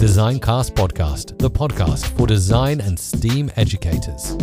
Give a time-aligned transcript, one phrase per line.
[0.00, 4.34] Designcast Podcast, the podcast for design and STEAM educators.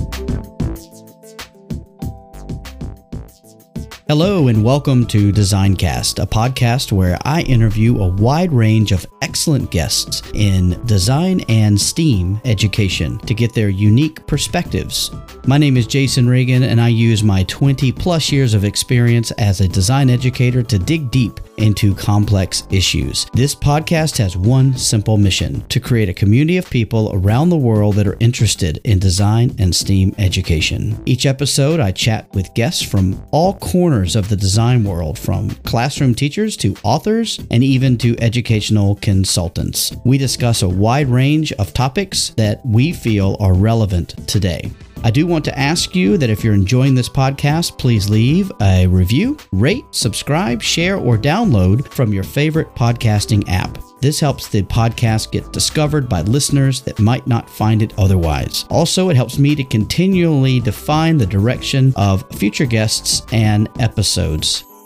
[4.07, 9.71] Hello, and welcome to Designcast, a podcast where I interview a wide range of excellent
[9.71, 15.09] guests in design and STEAM education to get their unique perspectives.
[15.47, 19.59] My name is Jason Reagan, and I use my 20 plus years of experience as
[19.59, 23.25] a design educator to dig deep into complex issues.
[23.33, 27.95] This podcast has one simple mission to create a community of people around the world
[27.95, 31.01] that are interested in design and STEAM education.
[31.05, 36.13] Each episode, I chat with guests from all corners of the design world, from classroom
[36.13, 39.95] teachers to authors and even to educational consultants.
[40.05, 44.71] We discuss a wide range of topics that we feel are relevant today.
[45.03, 48.87] I do want to ask you that if you're enjoying this podcast, please leave a
[48.87, 53.77] review, rate, subscribe, share, or download from your favorite podcasting app.
[53.99, 58.65] This helps the podcast get discovered by listeners that might not find it otherwise.
[58.69, 64.65] Also, it helps me to continually define the direction of future guests and episodes.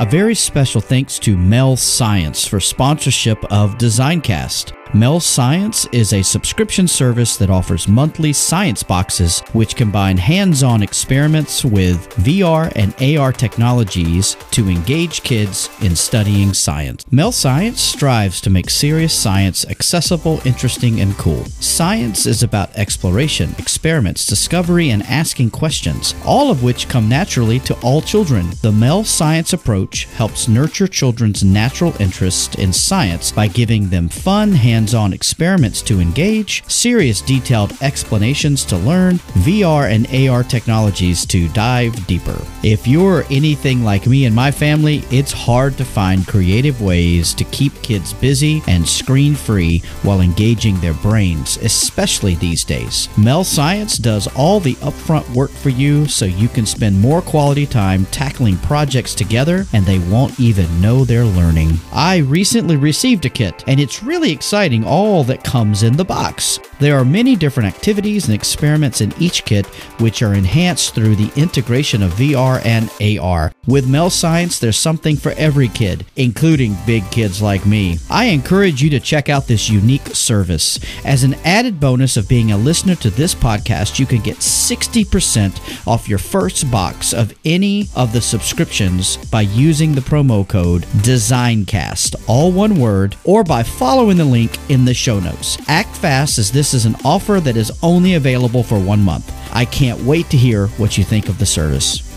[0.00, 4.79] A very special thanks to Mel Science for sponsorship of Designcast.
[4.92, 10.82] Mel Science is a subscription service that offers monthly science boxes which combine hands on
[10.82, 17.04] experiments with VR and AR technologies to engage kids in studying science.
[17.12, 21.44] Mel Science strives to make serious science accessible, interesting, and cool.
[21.60, 27.78] Science is about exploration, experiments, discovery, and asking questions, all of which come naturally to
[27.82, 28.48] all children.
[28.60, 34.50] The Mel Science approach helps nurture children's natural interest in science by giving them fun,
[34.50, 41.26] hands hands on experiments to engage, serious detailed explanations to learn, VR and AR technologies
[41.26, 42.40] to dive deeper.
[42.62, 47.44] If you're anything like me and my family, it's hard to find creative ways to
[47.44, 53.10] keep kids busy and screen free while engaging their brains, especially these days.
[53.18, 57.66] Mel Science does all the upfront work for you so you can spend more quality
[57.66, 61.78] time tackling projects together and they won't even know they're learning.
[61.92, 66.58] I recently received a kit and it's really exciting all that comes in the box.
[66.78, 69.66] There are many different activities and experiments in each kit,
[69.98, 73.52] which are enhanced through the integration of VR and AR.
[73.66, 77.98] With Mel Science, there's something for every kid, including big kids like me.
[78.08, 80.78] I encourage you to check out this unique service.
[81.04, 85.86] As an added bonus of being a listener to this podcast, you can get 60%
[85.86, 92.14] off your first box of any of the subscriptions by using the promo code DESIGNCAST,
[92.26, 95.58] all one word, or by following the link in the show notes.
[95.68, 99.32] Act fast as this is an offer that is only available for one month.
[99.52, 102.09] I can't wait to hear what you think of the service.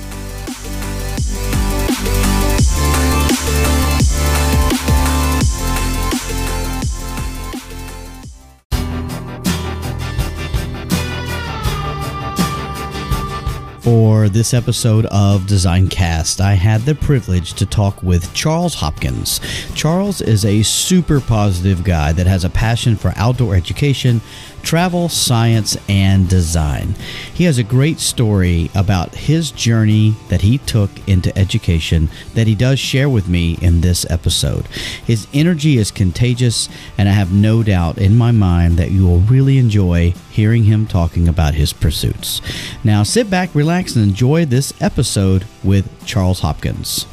[13.83, 19.41] For this episode of Design Cast, I had the privilege to talk with Charles Hopkins.
[19.75, 24.21] Charles is a super positive guy that has a passion for outdoor education,
[24.63, 26.96] travel, science, and design.
[27.34, 32.56] He has a great story about his journey that he took into education that he
[32.56, 34.66] does share with me in this episode.
[35.06, 39.19] His energy is contagious, and I have no doubt in my mind that you will
[39.19, 42.42] really enjoy hearing him talking about his pursuits.
[42.83, 47.06] Now sit back, relax, and enjoy this episode with Charles Hopkins.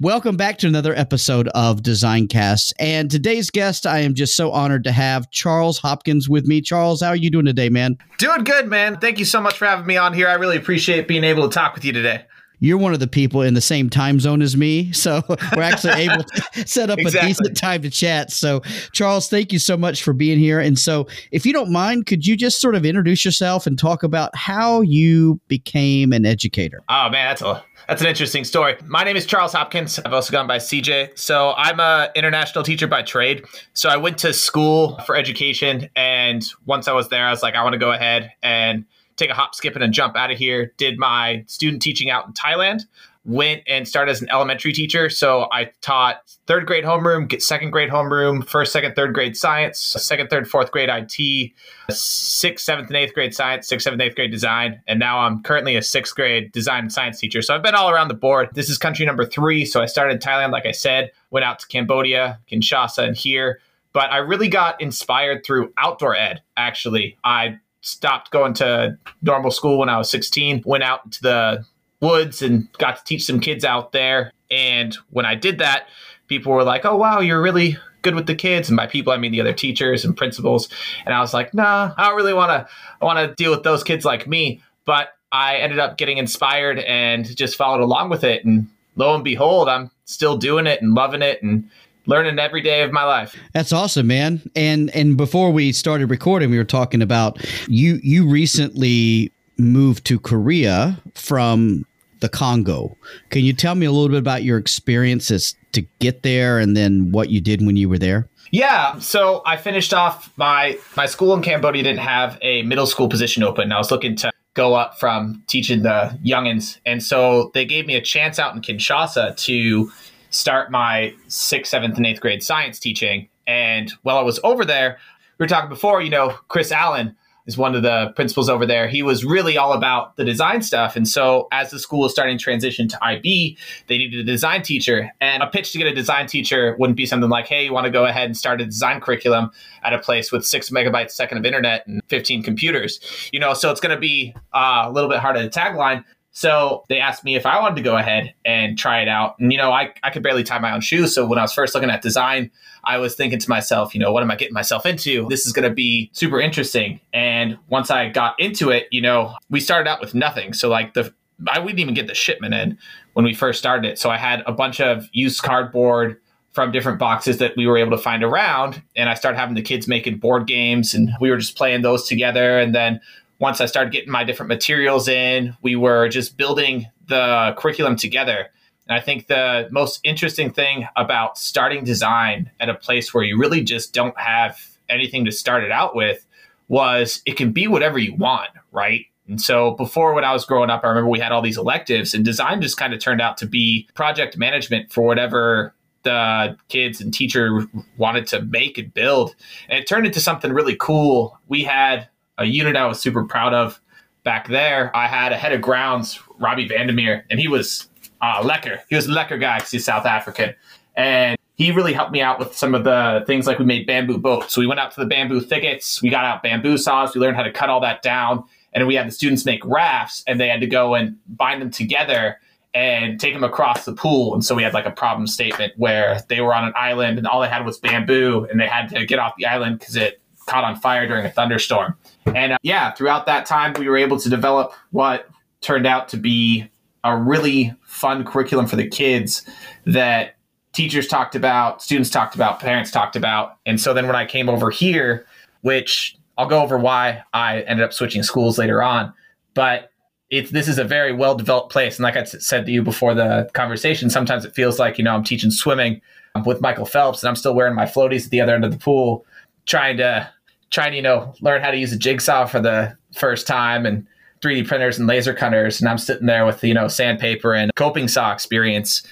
[0.00, 2.72] Welcome back to another episode of Designcast.
[2.78, 6.60] And today's guest, I am just so honored to have Charles Hopkins with me.
[6.60, 7.98] Charles, how are you doing today, man?
[8.16, 9.00] Doing good, man.
[9.00, 10.28] Thank you so much for having me on here.
[10.28, 12.24] I really appreciate being able to talk with you today.
[12.60, 14.92] you're one of the people in the same time zone as me.
[14.92, 15.20] So
[15.56, 17.30] we're actually able to set up exactly.
[17.30, 18.30] a decent time to chat.
[18.30, 18.60] So,
[18.92, 20.60] Charles, thank you so much for being here.
[20.60, 24.04] And so, if you don't mind, could you just sort of introduce yourself and talk
[24.04, 26.84] about how you became an educator?
[26.88, 28.76] Oh, man, that's a that's an interesting story.
[28.84, 29.98] My name is Charles Hopkins.
[30.04, 31.18] I've also gone by CJ.
[31.18, 33.46] So I'm a international teacher by trade.
[33.72, 37.54] So I went to school for education, and once I was there, I was like,
[37.54, 38.84] I want to go ahead and
[39.16, 40.74] take a hop, skip, and a jump out of here.
[40.76, 42.82] Did my student teaching out in Thailand
[43.24, 45.10] went and started as an elementary teacher.
[45.10, 50.30] So I taught third grade homeroom, second grade homeroom, first, second, third grade science, second,
[50.30, 51.52] third, fourth grade IT,
[51.90, 54.80] sixth, seventh, and eighth grade science, sixth, seventh, eighth grade design.
[54.86, 57.42] And now I'm currently a sixth grade design and science teacher.
[57.42, 58.48] So I've been all around the board.
[58.54, 59.64] This is country number three.
[59.64, 63.60] So I started in Thailand, like I said, went out to Cambodia, Kinshasa, and here.
[63.92, 67.18] But I really got inspired through outdoor ed, actually.
[67.24, 71.64] I stopped going to normal school when I was 16, went out to the
[72.00, 74.32] woods and got to teach some kids out there.
[74.50, 75.88] And when I did that,
[76.26, 79.16] people were like, "Oh wow, you're really good with the kids." And by people, I
[79.16, 80.68] mean the other teachers and principals.
[81.04, 82.72] And I was like, "Nah, I don't really want to.
[83.00, 86.78] I want to deal with those kids like me." But I ended up getting inspired
[86.78, 88.44] and just followed along with it.
[88.44, 91.68] And lo and behold, I'm still doing it and loving it and
[92.06, 93.36] learning every day of my life.
[93.52, 94.42] That's awesome, man.
[94.56, 100.18] And and before we started recording, we were talking about you you recently moved to
[100.18, 101.84] Korea from
[102.20, 102.96] the Congo.
[103.30, 107.12] Can you tell me a little bit about your experiences to get there and then
[107.12, 108.28] what you did when you were there?
[108.50, 113.08] Yeah, so I finished off my my school in Cambodia didn't have a middle school
[113.08, 113.72] position open.
[113.72, 117.94] I was looking to go up from teaching the youngins, and so they gave me
[117.94, 119.92] a chance out in Kinshasa to
[120.30, 123.28] start my sixth, seventh, and eighth grade science teaching.
[123.46, 124.98] And while I was over there,
[125.38, 127.16] we were talking before, you know, Chris Allen
[127.48, 128.86] is one of the principals over there.
[128.86, 130.94] He was really all about the design stuff.
[130.94, 133.56] And so as the school was starting to transition to IB,
[133.86, 135.10] they needed a design teacher.
[135.22, 137.86] And a pitch to get a design teacher wouldn't be something like, hey, you want
[137.86, 139.50] to go ahead and start a design curriculum
[139.82, 143.00] at a place with six megabytes second of internet and 15 computers.
[143.32, 146.04] You know, so it's going to be uh, a little bit harder to tagline.
[146.38, 149.34] So they asked me if I wanted to go ahead and try it out.
[149.40, 151.12] And, you know, I, I could barely tie my own shoes.
[151.12, 152.52] So when I was first looking at design,
[152.84, 155.26] I was thinking to myself, you know, what am I getting myself into?
[155.28, 157.00] This is going to be super interesting.
[157.12, 160.52] And once I got into it, you know, we started out with nothing.
[160.52, 161.12] So, like, the
[161.48, 162.78] I wouldn't even get the shipment in
[163.14, 163.98] when we first started it.
[163.98, 166.20] So I had a bunch of used cardboard
[166.52, 168.80] from different boxes that we were able to find around.
[168.94, 172.06] And I started having the kids making board games and we were just playing those
[172.06, 172.58] together.
[172.58, 173.00] And then
[173.38, 178.48] once I started getting my different materials in, we were just building the curriculum together.
[178.88, 183.38] And I think the most interesting thing about starting design at a place where you
[183.38, 184.58] really just don't have
[184.88, 186.26] anything to start it out with
[186.68, 189.06] was it can be whatever you want, right?
[189.28, 192.14] And so before when I was growing up, I remember we had all these electives
[192.14, 197.00] and design just kind of turned out to be project management for whatever the kids
[197.00, 197.66] and teacher
[197.98, 199.34] wanted to make and build.
[199.68, 201.38] And it turned into something really cool.
[201.46, 202.08] We had
[202.38, 203.80] a unit I was super proud of
[204.24, 204.94] back there.
[204.96, 207.88] I had a head of grounds, Robbie Vandermeer, and he was
[208.20, 208.80] uh, lekker.
[208.88, 210.54] He was a lekker guy because he's South African.
[210.96, 214.18] And he really helped me out with some of the things like we made bamboo
[214.18, 214.54] boats.
[214.54, 217.36] So we went out to the bamboo thickets, we got out bamboo saws, we learned
[217.36, 218.44] how to cut all that down.
[218.72, 221.70] And we had the students make rafts and they had to go and bind them
[221.70, 222.38] together
[222.74, 224.34] and take them across the pool.
[224.34, 227.26] And so we had like a problem statement where they were on an island and
[227.26, 230.20] all they had was bamboo and they had to get off the island because it
[230.48, 231.96] caught on fire during a thunderstorm.
[232.34, 235.28] And uh, yeah, throughout that time, we were able to develop what
[235.60, 236.68] turned out to be
[237.04, 239.46] a really fun curriculum for the kids
[239.86, 240.36] that
[240.72, 243.58] teachers talked about, students talked about, parents talked about.
[243.66, 245.26] And so then when I came over here,
[245.62, 249.12] which I'll go over why I ended up switching schools later on,
[249.54, 249.90] but
[250.30, 251.96] it's this is a very well developed place.
[251.96, 255.14] And like I said to you before the conversation, sometimes it feels like, you know,
[255.14, 256.00] I'm teaching swimming
[256.44, 258.78] with Michael Phelps and I'm still wearing my floaties at the other end of the
[258.78, 259.24] pool,
[259.66, 260.30] trying to
[260.70, 264.06] trying to you know learn how to use a jigsaw for the first time and
[264.40, 268.08] 3D printers and laser cutters, and I'm sitting there with you know sandpaper and coping
[268.08, 269.02] saw experience.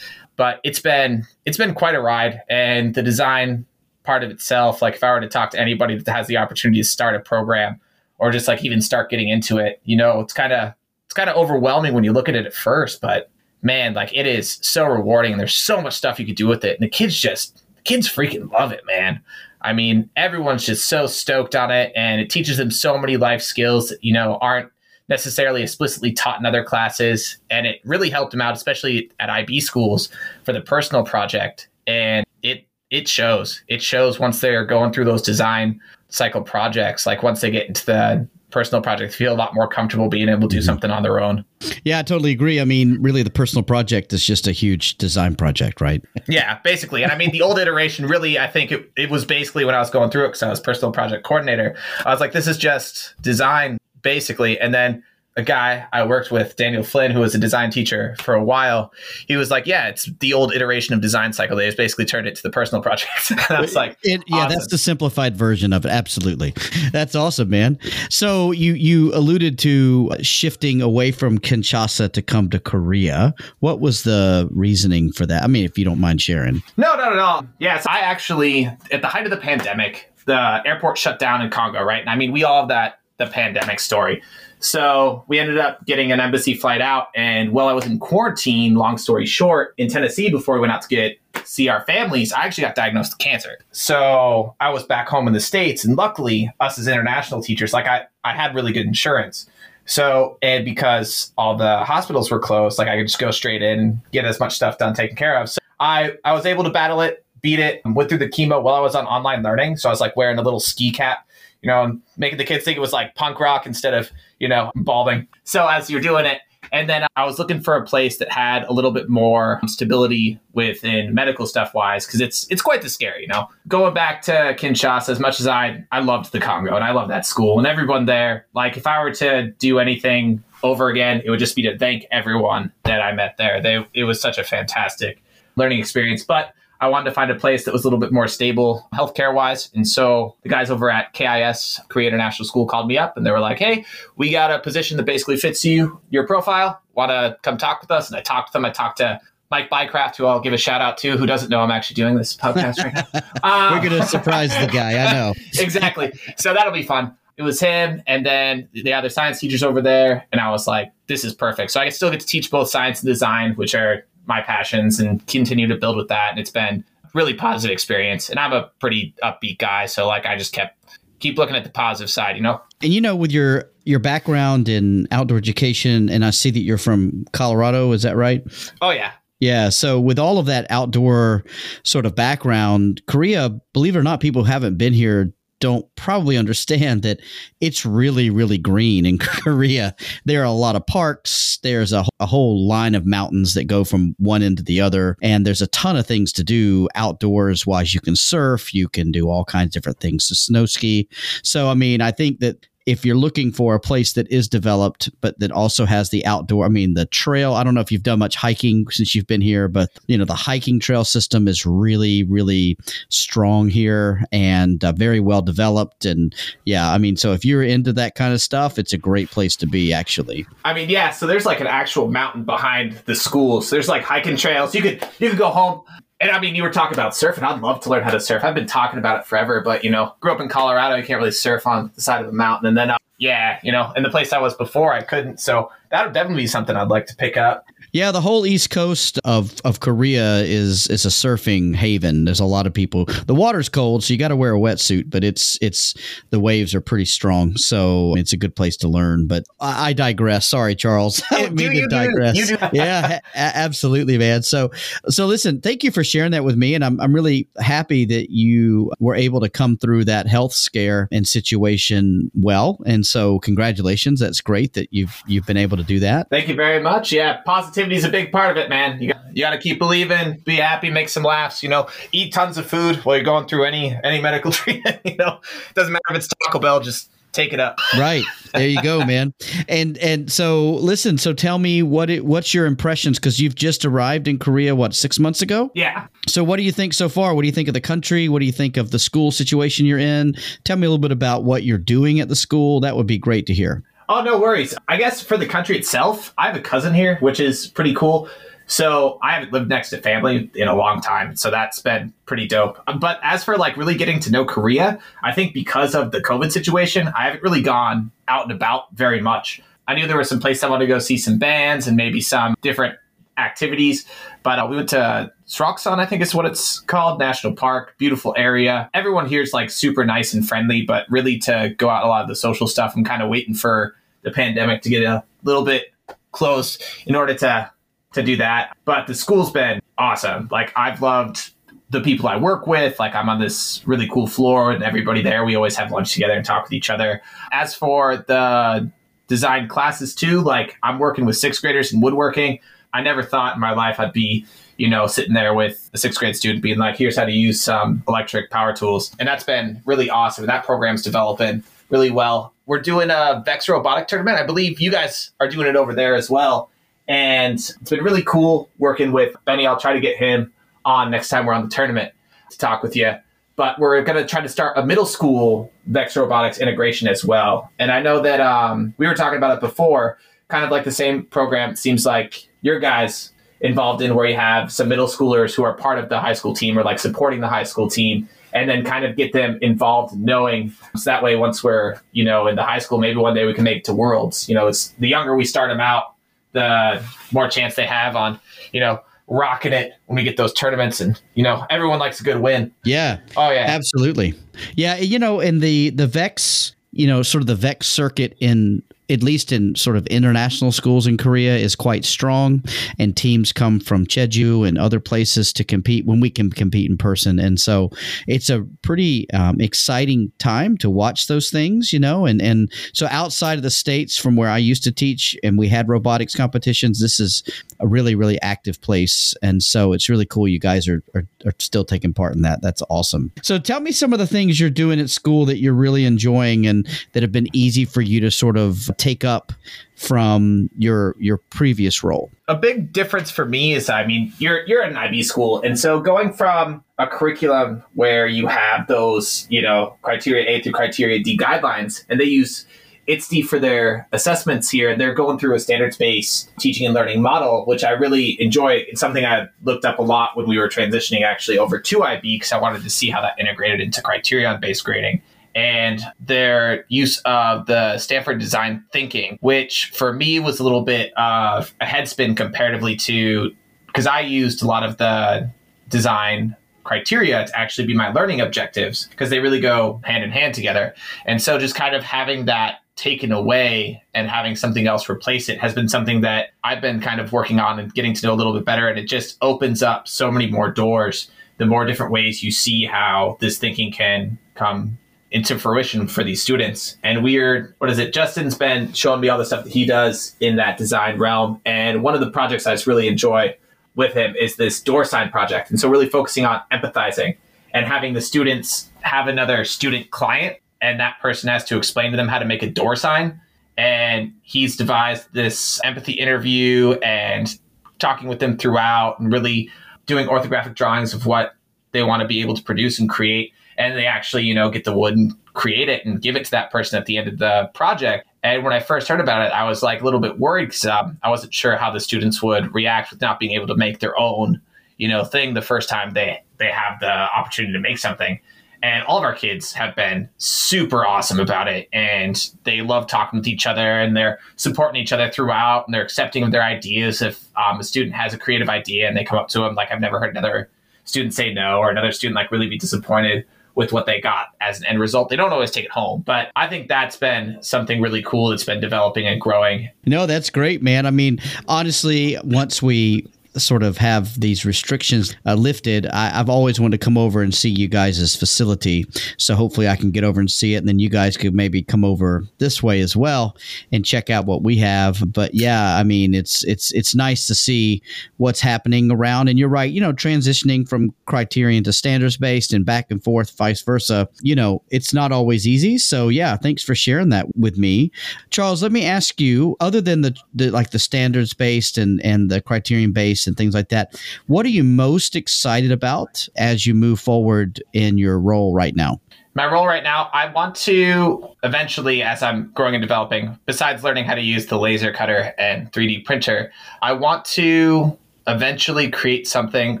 [0.36, 3.66] But it's been it's been quite a ride, and the design
[4.04, 4.80] part of itself.
[4.82, 7.20] Like if I were to talk to anybody that has the opportunity to start a
[7.20, 7.80] program
[8.18, 10.72] or just like even start getting into it, you know, it's kind of
[11.04, 13.30] it's kind of overwhelming when you look at it at first, but
[13.62, 15.32] man, like it is so rewarding.
[15.32, 17.82] And there's so much stuff you could do with it, and the kids just the
[17.82, 19.20] kids freaking love it, man.
[19.62, 23.42] I mean, everyone's just so stoked on it, and it teaches them so many life
[23.42, 24.70] skills that you know aren't
[25.10, 27.36] necessarily explicitly taught in other classes.
[27.50, 30.08] And it really helped them out, especially at IB schools
[30.44, 31.68] for the personal project.
[31.86, 33.62] And it it shows.
[33.68, 37.84] It shows once they're going through those design cycle projects, like once they get into
[37.84, 40.66] the personal project feel a lot more comfortable being able to do mm-hmm.
[40.66, 41.44] something on their own.
[41.84, 42.60] Yeah, I totally agree.
[42.60, 46.04] I mean, really, the personal project is just a huge design project, right?
[46.28, 47.02] yeah, basically.
[47.02, 49.78] And I mean, the old iteration really, I think it, it was basically when I
[49.78, 51.76] was going through it because I was personal project coordinator.
[52.04, 54.58] I was like, this is just design, basically.
[54.58, 55.02] And then
[55.40, 58.92] a guy I worked with, Daniel Flynn, who was a design teacher for a while,
[59.26, 61.56] he was like, "Yeah, it's the old iteration of design cycle.
[61.56, 64.36] They just basically turned it to the personal project." and I was like, it, "Yeah,
[64.36, 64.50] awesome.
[64.50, 65.88] that's the simplified version of it.
[65.88, 66.54] Absolutely,
[66.92, 67.78] that's awesome, man."
[68.10, 73.34] So you you alluded to shifting away from Kinshasa to come to Korea.
[73.60, 75.42] What was the reasoning for that?
[75.42, 76.62] I mean, if you don't mind sharing.
[76.76, 77.48] No, no, no, no.
[77.58, 81.82] Yes, I actually at the height of the pandemic, the airport shut down in Congo,
[81.82, 82.00] right?
[82.00, 84.22] And I mean, we all have that the pandemic story.
[84.60, 87.08] So we ended up getting an embassy flight out.
[87.14, 90.82] And while I was in quarantine, long story short, in Tennessee before we went out
[90.82, 93.58] to get see our families, I actually got diagnosed with cancer.
[93.72, 95.84] So I was back home in the States.
[95.84, 99.48] And luckily, us as international teachers, like I, I had really good insurance.
[99.86, 103.80] So, and because all the hospitals were closed, like I could just go straight in
[103.80, 105.48] and get as much stuff done taken care of.
[105.48, 108.74] So I, I was able to battle it, beat it, went through the chemo while
[108.74, 109.78] I was on online learning.
[109.78, 111.26] So I was like wearing a little ski cap
[111.62, 114.72] you know, making the kids think it was like punk rock instead of, you know,
[114.74, 115.28] balding.
[115.44, 116.38] So as you're doing it,
[116.72, 120.38] and then I was looking for a place that had a little bit more stability
[120.52, 123.48] within medical stuff wise, because it's it's quite the scary, you know.
[123.66, 127.08] Going back to Kinshasa, as much as I I loved the Congo and I love
[127.08, 131.30] that school and everyone there, like if I were to do anything over again, it
[131.30, 133.60] would just be to thank everyone that I met there.
[133.60, 135.22] They it was such a fantastic
[135.56, 136.22] learning experience.
[136.22, 139.34] But I wanted to find a place that was a little bit more stable healthcare
[139.34, 139.70] wise.
[139.74, 143.30] And so the guys over at KIS, Korea International School, called me up and they
[143.30, 143.84] were like, hey,
[144.16, 146.80] we got a position that basically fits you, your profile.
[146.94, 148.08] Want to come talk with us?
[148.08, 148.64] And I talked to them.
[148.64, 149.20] I talked to
[149.50, 152.16] Mike Bycraft, who I'll give a shout out to, who doesn't know I'm actually doing
[152.16, 153.20] this podcast right now.
[153.42, 154.92] Um, We're going to surprise the guy.
[154.92, 155.34] I know.
[155.58, 156.12] exactly.
[156.36, 157.16] So that'll be fun.
[157.36, 160.26] It was him and then the other science teachers over there.
[160.30, 161.70] And I was like, this is perfect.
[161.72, 165.26] So I still get to teach both science and design, which are my passions and
[165.26, 166.30] continue to build with that.
[166.30, 168.30] And it's been a really positive experience.
[168.30, 170.78] And I'm a pretty upbeat guy, so like I just kept
[171.18, 172.62] keep looking at the positive side, you know.
[172.82, 176.78] And you know, with your your background in outdoor education, and I see that you're
[176.78, 178.42] from Colorado, is that right?
[178.80, 179.12] Oh yeah.
[179.40, 179.70] Yeah.
[179.70, 181.44] So with all of that outdoor
[181.82, 187.02] sort of background, Korea, believe it or not, people haven't been here don't probably understand
[187.02, 187.20] that
[187.60, 189.94] it's really, really green in Korea.
[190.24, 191.58] There are a lot of parks.
[191.62, 195.16] There's a, a, whole line of mountains that go from one end to the other.
[195.22, 197.94] And there's a ton of things to do outdoors wise.
[197.94, 201.08] You can surf, you can do all kinds of different things to snow ski.
[201.42, 205.10] So, I mean, I think that if you're looking for a place that is developed
[205.20, 208.02] but that also has the outdoor i mean the trail i don't know if you've
[208.02, 211.64] done much hiking since you've been here but you know the hiking trail system is
[211.64, 212.76] really really
[213.08, 216.34] strong here and uh, very well developed and
[216.64, 219.56] yeah i mean so if you're into that kind of stuff it's a great place
[219.56, 220.46] to be actually.
[220.64, 223.62] I mean yeah so there's like an actual mountain behind the school.
[223.62, 224.74] So there's like hiking trails.
[224.74, 225.82] You could you could go home
[226.20, 227.42] and I mean, you were talking about surfing.
[227.42, 228.44] I'd love to learn how to surf.
[228.44, 230.96] I've been talking about it forever, but you know, grew up in Colorado.
[230.96, 232.68] You can't really surf on the side of a mountain.
[232.68, 235.40] And then, uh, yeah, you know, in the place I was before, I couldn't.
[235.40, 237.66] So that would definitely be something I'd like to pick up.
[237.92, 242.24] Yeah, the whole east coast of, of Korea is is a surfing haven.
[242.24, 243.06] There's a lot of people.
[243.26, 245.94] The water's cold, so you got to wear a wetsuit, but it's it's
[246.30, 249.26] the waves are pretty strong, so it's a good place to learn.
[249.26, 250.46] But I, I digress.
[250.46, 251.22] Sorry, Charles.
[251.30, 252.50] I do, mean to digress.
[252.72, 254.42] Yeah, a- absolutely, man.
[254.42, 254.70] So
[255.08, 258.30] so listen, thank you for sharing that with me, and I'm I'm really happy that
[258.30, 262.80] you were able to come through that health scare and situation well.
[262.86, 264.20] And so congratulations.
[264.20, 266.28] That's great that you've you've been able to do that.
[266.30, 267.12] Thank you very much.
[267.12, 269.00] Yeah, positive positivity is a big part of it, man.
[269.00, 271.62] You got, you got to keep believing, be happy, make some laughs.
[271.62, 275.00] You know, eat tons of food while you're going through any any medical treatment.
[275.04, 275.40] You know,
[275.74, 277.78] doesn't matter if it's Taco Bell, just take it up.
[277.96, 279.32] right there, you go, man.
[279.68, 281.18] And and so listen.
[281.18, 284.74] So tell me what it, what's your impressions because you've just arrived in Korea.
[284.74, 285.70] What six months ago?
[285.74, 286.06] Yeah.
[286.28, 287.34] So what do you think so far?
[287.34, 288.28] What do you think of the country?
[288.28, 290.34] What do you think of the school situation you're in?
[290.64, 292.80] Tell me a little bit about what you're doing at the school.
[292.80, 293.82] That would be great to hear.
[294.12, 294.74] Oh, no worries.
[294.88, 298.28] I guess for the country itself, I have a cousin here, which is pretty cool.
[298.66, 302.48] So I haven't lived next to family in a long time, so that's been pretty
[302.48, 302.82] dope.
[302.98, 306.50] But as for like really getting to know Korea, I think because of the COVID
[306.50, 309.60] situation, I haven't really gone out and about very much.
[309.86, 312.20] I knew there were some places I wanted to go see some bands and maybe
[312.20, 312.96] some different
[313.38, 314.06] activities,
[314.42, 318.32] but uh, we went to Seoraksan, I think is what it's called, National Park, beautiful
[318.38, 318.88] area.
[318.94, 322.22] Everyone here is like super nice and friendly, but really to go out a lot
[322.22, 325.64] of the social stuff, I'm kind of waiting for the pandemic to get a little
[325.64, 325.92] bit
[326.30, 327.70] close in order to
[328.12, 328.76] to do that.
[328.84, 330.48] But the school's been awesome.
[330.52, 331.50] Like I've loved
[331.90, 333.00] the people I work with.
[333.00, 336.34] Like I'm on this really cool floor and everybody there, we always have lunch together
[336.34, 337.22] and talk with each other.
[337.50, 338.88] As for the
[339.26, 342.60] design classes too, like I'm working with sixth graders in woodworking.
[342.92, 344.44] I never thought in my life I'd be,
[344.80, 347.60] you know, sitting there with a sixth grade student being like, here's how to use
[347.60, 349.14] some electric power tools.
[349.18, 350.44] And that's been really awesome.
[350.44, 352.54] And that program's developing really well.
[352.64, 354.38] We're doing a Vex robotic tournament.
[354.38, 356.70] I believe you guys are doing it over there as well.
[357.08, 359.66] And it's been really cool working with Benny.
[359.66, 360.50] I'll try to get him
[360.86, 362.14] on next time we're on the tournament
[362.48, 363.12] to talk with you.
[363.56, 367.70] But we're going to try to start a middle school Vex robotics integration as well.
[367.78, 370.16] And I know that um, we were talking about it before,
[370.48, 371.72] kind of like the same program.
[371.72, 375.74] It seems like your guys involved in where you have some middle schoolers who are
[375.74, 378.84] part of the high school team or like supporting the high school team and then
[378.84, 382.62] kind of get them involved knowing so that way once we're you know in the
[382.62, 384.48] high school maybe one day we can make it to worlds.
[384.48, 386.14] You know it's the younger we start them out
[386.52, 387.02] the
[387.32, 388.40] more chance they have on
[388.72, 392.24] you know rocking it when we get those tournaments and you know everyone likes a
[392.24, 392.72] good win.
[392.84, 393.18] Yeah.
[393.36, 393.66] Oh yeah.
[393.68, 394.34] Absolutely.
[394.74, 398.82] Yeah you know in the the vex you know sort of the vex circuit in
[399.10, 402.62] at least in sort of international schools in Korea, is quite strong,
[402.98, 406.96] and teams come from Jeju and other places to compete when we can compete in
[406.96, 407.38] person.
[407.38, 407.90] And so
[408.26, 412.26] it's a pretty um, exciting time to watch those things, you know.
[412.26, 415.68] And and so outside of the states from where I used to teach, and we
[415.68, 417.42] had robotics competitions, this is
[417.80, 420.46] a really really active place, and so it's really cool.
[420.46, 422.62] You guys are are, are still taking part in that.
[422.62, 423.32] That's awesome.
[423.42, 426.66] So tell me some of the things you're doing at school that you're really enjoying
[426.66, 429.52] and that have been easy for you to sort of take up
[429.96, 432.30] from your your previous role?
[432.48, 436.00] A big difference for me is I mean, you're you're an IB school and so
[436.00, 441.36] going from a curriculum where you have those, you know, criteria A through criteria D
[441.36, 442.66] guidelines and they use
[443.08, 444.90] ITSD for their assessments here.
[444.90, 448.84] and They're going through a standards based teaching and learning model, which I really enjoy.
[448.88, 452.36] It's something I looked up a lot when we were transitioning actually over to IB
[452.36, 455.22] because I wanted to see how that integrated into criterion based grading
[455.54, 461.12] and their use of the Stanford design thinking, which for me was a little bit
[461.16, 463.50] of a headspin comparatively to
[463.86, 465.50] because I used a lot of the
[465.88, 470.54] design criteria to actually be my learning objectives because they really go hand in hand
[470.54, 470.94] together.
[471.26, 475.58] And so just kind of having that taken away and having something else replace it
[475.58, 478.36] has been something that I've been kind of working on and getting to know a
[478.36, 478.88] little bit better.
[478.88, 482.84] And it just opens up so many more doors, the more different ways you see
[482.84, 484.98] how this thinking can come
[485.30, 486.96] into fruition for these students.
[487.02, 488.12] And we're, what is it?
[488.12, 491.60] Justin's been showing me all the stuff that he does in that design realm.
[491.64, 493.56] And one of the projects I just really enjoy
[493.94, 495.70] with him is this door sign project.
[495.70, 497.36] And so really focusing on empathizing
[497.72, 502.16] and having the students have another student client and that person has to explain to
[502.16, 503.40] them how to make a door sign.
[503.76, 507.56] And he's devised this empathy interview and
[507.98, 509.70] talking with them throughout and really
[510.06, 511.54] doing orthographic drawings of what
[511.92, 514.84] they want to be able to produce and create and they actually, you know, get
[514.84, 517.38] the wood and create it and give it to that person at the end of
[517.38, 518.28] the project.
[518.42, 520.84] And when I first heard about it, I was like a little bit worried because
[520.84, 524.00] um, I wasn't sure how the students would react with not being able to make
[524.00, 524.60] their own,
[524.98, 528.38] you know, thing the first time they they have the opportunity to make something.
[528.82, 533.38] And all of our kids have been super awesome about it, and they love talking
[533.38, 537.20] with each other, and they're supporting each other throughout, and they're accepting of their ideas.
[537.22, 539.90] If um, a student has a creative idea and they come up to them, like
[539.90, 540.70] I've never heard another
[541.04, 544.80] student say no, or another student like really be disappointed with what they got as
[544.80, 545.28] an end result.
[545.28, 548.64] They don't always take it home, but I think that's been something really cool that's
[548.64, 549.90] been developing and growing.
[550.06, 551.06] No, that's great, man.
[551.06, 556.78] I mean, honestly, once we sort of have these restrictions uh, lifted, I, have always
[556.78, 559.06] wanted to come over and see you guys' facility.
[559.38, 561.82] So hopefully I can get over and see it, and then you guys could maybe
[561.82, 563.56] come over this way as well
[563.92, 565.22] and check out what we have.
[565.32, 568.02] But yeah, I mean, it's it's it's nice to see
[568.36, 569.48] what's happening around.
[569.48, 573.56] And you're right, you know, transitioning from criterion to standards based and back and forth,
[573.56, 574.28] vice versa.
[574.42, 575.98] You know, it's not always easy.
[575.98, 578.12] So yeah, thanks for sharing that with me,
[578.50, 578.82] Charles.
[578.82, 582.60] Let me ask you, other than the, the like the standards based and and the
[582.60, 584.20] criterion based and things like that.
[584.46, 589.20] What are you most excited about as you move forward in your role right now?
[589.54, 594.24] My role right now, I want to eventually, as I'm growing and developing, besides learning
[594.24, 596.72] how to use the laser cutter and 3D printer,
[597.02, 600.00] I want to eventually create something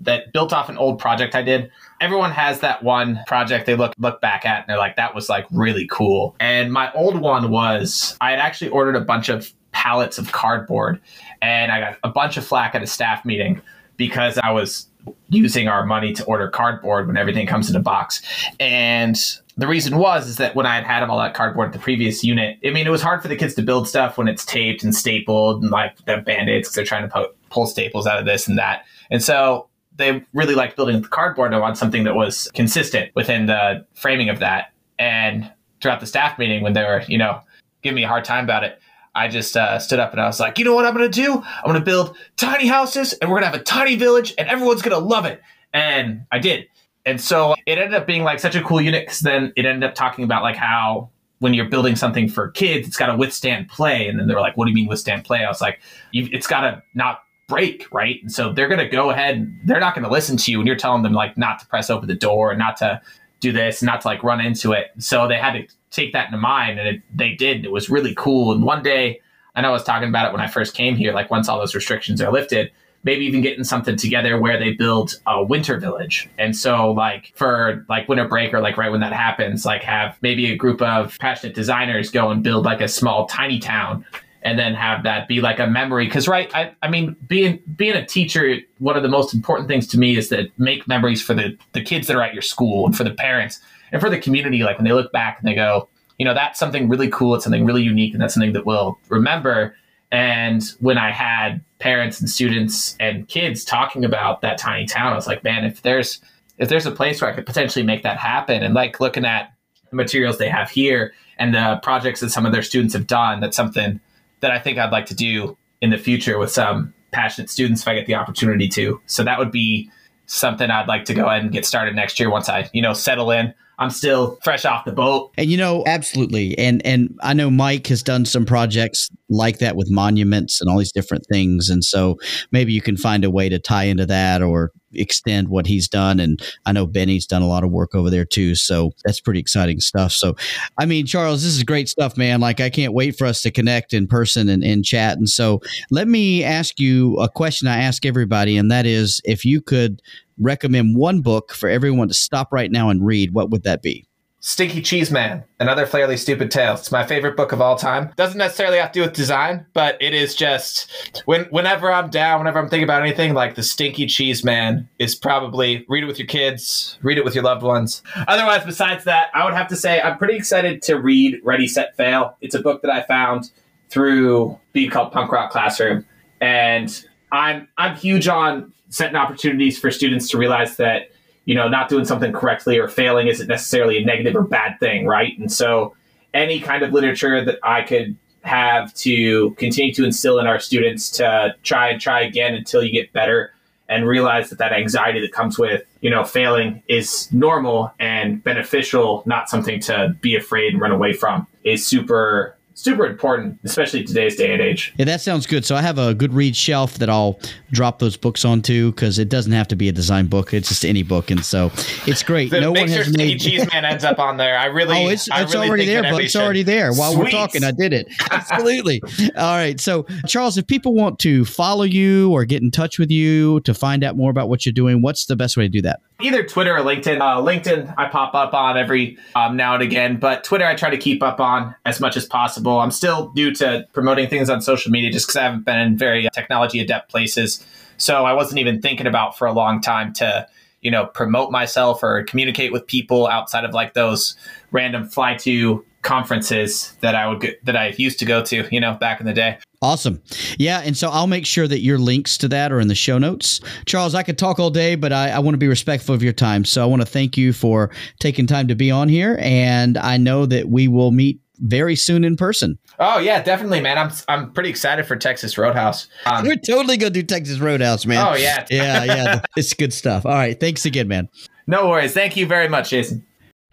[0.00, 1.70] that built off an old project I did.
[2.00, 5.28] Everyone has that one project they look look back at and they're like, that was
[5.28, 6.36] like really cool.
[6.40, 11.00] And my old one was I had actually ordered a bunch of pallets of cardboard
[11.42, 13.60] and I got a bunch of flack at a staff meeting
[13.96, 14.86] because I was
[15.28, 18.22] using our money to order cardboard when everything comes in a box.
[18.58, 19.16] And
[19.56, 22.24] the reason was is that when I had had all that cardboard at the previous
[22.24, 24.82] unit, I mean, it was hard for the kids to build stuff when it's taped
[24.82, 28.24] and stapled and like the band-aids because they're trying to po- pull staples out of
[28.24, 28.84] this and that.
[29.10, 31.52] And so they really liked building with cardboard.
[31.52, 34.72] I want something that was consistent within the framing of that.
[34.98, 37.40] And throughout the staff meeting, when they were, you know,
[37.82, 38.80] giving me a hard time about it,
[39.14, 41.22] I just uh, stood up and I was like, you know what I'm going to
[41.22, 41.34] do?
[41.34, 44.48] I'm going to build tiny houses and we're going to have a tiny village and
[44.48, 45.42] everyone's going to love it.
[45.72, 46.68] And I did.
[47.06, 49.88] And so it ended up being like such a cool unit because then it ended
[49.88, 53.68] up talking about like how when you're building something for kids, it's got to withstand
[53.68, 54.06] play.
[54.06, 55.42] And then they were like, what do you mean withstand play?
[55.44, 55.80] I was like,
[56.12, 58.22] it's got to not break, right?
[58.22, 60.58] And so they're going to go ahead and they're not going to listen to you
[60.58, 63.00] when you're telling them like not to press open the door and not to
[63.40, 64.88] do this, not to like run into it.
[64.98, 67.64] So they had to take that into mind and it, they did.
[67.64, 68.52] It was really cool.
[68.52, 69.20] And one day,
[69.54, 71.58] I know I was talking about it when I first came here, like once all
[71.58, 72.70] those restrictions are lifted,
[73.02, 76.28] maybe even getting something together where they build a winter village.
[76.38, 80.16] And so like for like winter break or like right when that happens, like have
[80.22, 84.04] maybe a group of passionate designers go and build like a small tiny town
[84.42, 87.94] and then have that be like a memory because right I, I mean being being
[87.94, 91.34] a teacher one of the most important things to me is to make memories for
[91.34, 93.60] the the kids that are at your school and for the parents
[93.92, 96.58] and for the community like when they look back and they go you know that's
[96.58, 99.74] something really cool it's something really unique and that's something that we'll remember
[100.12, 105.16] and when I had parents and students and kids talking about that tiny town, I
[105.16, 106.20] was like, man, if there's
[106.58, 109.52] if there's a place where I could potentially make that happen, and like looking at
[109.88, 113.40] the materials they have here and the projects that some of their students have done,
[113.40, 114.00] that's something
[114.40, 117.88] that I think I'd like to do in the future with some passionate students if
[117.88, 119.00] I get the opportunity to.
[119.06, 119.90] So that would be
[120.26, 122.92] something I'd like to go ahead and get started next year once I, you know,
[122.92, 125.32] settle in I'm still fresh off the boat.
[125.38, 126.56] And you know, absolutely.
[126.58, 130.78] And and I know Mike has done some projects like that with monuments and all
[130.78, 131.70] these different things.
[131.70, 132.18] And so
[132.52, 136.20] maybe you can find a way to tie into that or extend what he's done.
[136.20, 138.54] And I know Benny's done a lot of work over there too.
[138.54, 140.12] So that's pretty exciting stuff.
[140.12, 140.36] So,
[140.78, 142.40] I mean, Charles, this is great stuff, man.
[142.40, 145.16] Like, I can't wait for us to connect in person and, and chat.
[145.18, 149.44] And so, let me ask you a question I ask everybody, and that is if
[149.44, 150.02] you could
[150.38, 154.06] recommend one book for everyone to stop right now and read, what would that be?
[154.42, 156.72] Stinky Cheese Man, Another Fairly Stupid Tale.
[156.72, 158.10] It's my favorite book of all time.
[158.16, 162.38] Doesn't necessarily have to do with design, but it is just when whenever I'm down,
[162.40, 166.18] whenever I'm thinking about anything, like the Stinky Cheese Man is probably read it with
[166.18, 168.02] your kids, read it with your loved ones.
[168.28, 171.94] Otherwise, besides that, I would have to say I'm pretty excited to read Ready Set
[171.96, 172.38] Fail.
[172.40, 173.50] It's a book that I found
[173.90, 176.06] through being called Punk Rock Classroom,
[176.40, 181.10] and I'm I'm huge on setting opportunities for students to realize that
[181.44, 185.06] you know not doing something correctly or failing isn't necessarily a negative or bad thing
[185.06, 185.38] right?
[185.38, 185.94] And so
[186.34, 191.10] any kind of literature that i could have to continue to instill in our students
[191.10, 193.52] to try and try again until you get better
[193.88, 199.22] and realize that that anxiety that comes with you know failing is normal and beneficial
[199.26, 204.36] not something to be afraid and run away from is super super important, especially today's
[204.36, 204.92] day and age.
[204.96, 205.64] Yeah, that sounds good.
[205.64, 207.38] So I have a good read shelf that I'll
[207.70, 210.84] drop those books onto because it doesn't have to be a design book; it's just
[210.84, 211.70] any book, and so
[212.06, 212.52] it's great.
[212.52, 214.58] no one has made Cheese Man ends up on there.
[214.58, 217.24] I really, oh, it's, it's really already there, but it's already there while Sweet.
[217.24, 217.64] we're talking.
[217.64, 219.02] I did it absolutely.
[219.36, 223.10] All right, so Charles, if people want to follow you or get in touch with
[223.10, 225.82] you to find out more about what you're doing, what's the best way to do
[225.82, 226.00] that?
[226.22, 227.20] either Twitter or LinkedIn.
[227.20, 230.90] Uh, LinkedIn, I pop up on every um, now and again, but Twitter, I try
[230.90, 232.69] to keep up on as much as possible.
[232.78, 235.96] I'm still new to promoting things on social media just because I haven't been in
[235.98, 237.64] very uh, technology adept places.
[237.96, 240.46] So I wasn't even thinking about for a long time to,
[240.80, 244.36] you know, promote myself or communicate with people outside of like those
[244.70, 248.80] random fly to conferences that I would get, that I used to go to, you
[248.80, 249.58] know, back in the day.
[249.82, 250.22] Awesome.
[250.58, 250.80] Yeah.
[250.80, 253.60] And so I'll make sure that your links to that are in the show notes.
[253.86, 256.32] Charles, I could talk all day, but I, I want to be respectful of your
[256.32, 256.64] time.
[256.64, 259.38] So I want to thank you for taking time to be on here.
[259.40, 262.78] And I know that we will meet very soon in person.
[262.98, 263.98] Oh yeah, definitely, man.
[263.98, 266.08] I'm I'm pretty excited for Texas Roadhouse.
[266.26, 268.26] Um, We're totally gonna do Texas Roadhouse, man.
[268.26, 269.40] Oh yeah, yeah, yeah.
[269.56, 270.24] It's good stuff.
[270.26, 271.28] All right, thanks again, man.
[271.66, 272.14] No worries.
[272.14, 273.24] Thank you very much, Jason.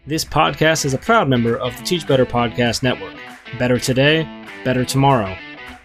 [0.05, 3.15] This podcast is a proud member of the Teach Better Podcast Network.
[3.59, 4.23] Better today,
[4.63, 5.35] better tomorrow,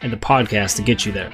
[0.02, 1.32] and the podcast to get you there.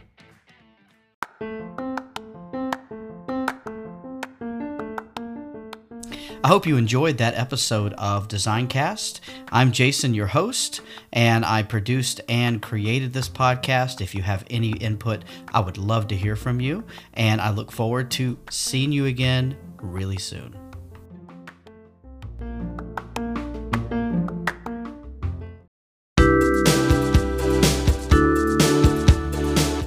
[6.41, 9.19] I hope you enjoyed that episode of Designcast.
[9.51, 10.79] I'm Jason, your host,
[11.11, 13.99] and I produced and created this podcast.
[13.99, 17.73] If you have any input, I would love to hear from you, and I look
[17.73, 20.68] forward to seeing you again really soon.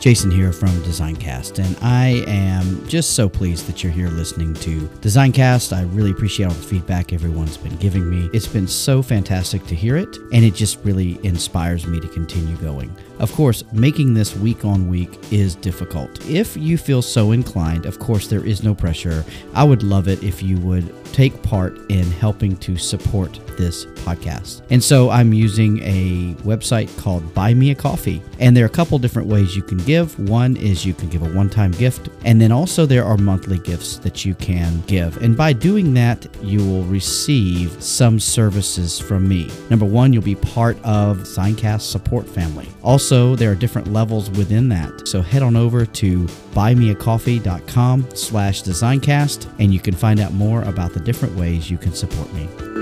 [0.02, 4.80] Jason here from Designcast, and I am just so pleased that you're here listening to
[5.00, 5.72] Designcast.
[5.72, 8.28] I really appreciate all the feedback everyone's been giving me.
[8.32, 12.56] It's been so fantastic to hear it, and it just really inspires me to continue
[12.56, 12.92] going.
[13.20, 16.28] Of course, making this week on week is difficult.
[16.28, 19.24] If you feel so inclined, of course, there is no pressure.
[19.54, 24.62] I would love it if you would take part in helping to support this podcast.
[24.70, 28.22] And so I'm using a website called Buy Me a Coffee.
[28.38, 30.18] And there are a couple different ways you can give.
[30.28, 33.58] One is you can give a one time gift, and then also there are monthly
[33.58, 35.16] gifts that you can give.
[35.22, 39.50] And by doing that, you will receive some services from me.
[39.70, 42.68] Number one, you'll be part of Designcast support family.
[42.82, 45.08] Also, there are different levels within that.
[45.08, 50.92] So head on over to buymeacoffee.com slash designcast and you can find out more about
[50.92, 52.81] the different ways you can support me.